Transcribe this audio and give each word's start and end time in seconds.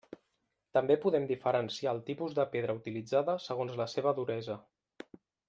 També 0.77 0.95
podem 1.03 1.27
diferenciar 1.31 1.93
el 1.97 2.01
tipus 2.07 2.33
de 2.39 2.47
pedra 2.55 2.77
utilitzada 2.79 3.37
segons 3.45 3.77
la 3.83 3.89
seva 3.95 4.17
duresa. 4.23 4.59